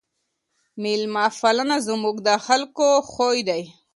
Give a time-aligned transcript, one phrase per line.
[0.81, 3.63] ميلمه پالنه زموږ د خلګو خوی دی.